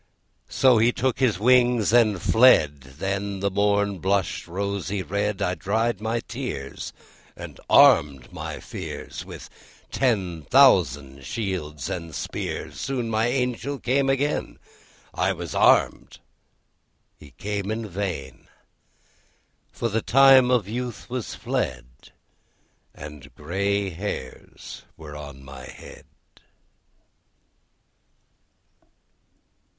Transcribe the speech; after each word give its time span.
So 0.49 0.79
he 0.79 0.91
took 0.91 1.19
his 1.19 1.37
wings, 1.39 1.93
and 1.93 2.19
fled; 2.19 2.95
Then 2.97 3.39
the 3.39 3.51
morn 3.51 3.99
blushed 3.99 4.47
rosy 4.47 5.03
red. 5.03 5.43
I 5.43 5.53
dried 5.53 6.01
my 6.01 6.21
tears, 6.21 6.91
and 7.37 7.59
armed 7.69 8.33
my 8.33 8.59
fears 8.59 9.23
With 9.23 9.47
ten 9.91 10.41
thousand 10.45 11.23
shields 11.23 11.87
and 11.87 12.15
spears. 12.15 12.79
Soon 12.79 13.11
my 13.11 13.27
Angel 13.27 13.77
came 13.77 14.09
again; 14.09 14.57
I 15.13 15.33
was 15.33 15.53
armed, 15.53 16.17
he 17.19 17.35
came 17.37 17.69
in 17.69 17.87
vain; 17.87 18.47
For 19.71 19.87
the 19.87 20.01
time 20.01 20.49
of 20.49 20.67
youth 20.67 21.11
was 21.11 21.35
fled, 21.35 21.85
And 22.95 23.35
grey 23.35 23.91
hairs 23.91 24.81
were 24.97 25.15
on 25.15 25.43
my 25.43 25.65
head. 25.65 26.05